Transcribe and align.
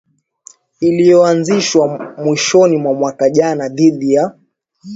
iliyoanzishwa 0.79 2.13
mwishoni 2.17 2.77
mwa 2.77 2.93
mwaka 2.93 3.29
jana 3.29 3.69
dhidi 3.69 4.13
ya 4.13 4.33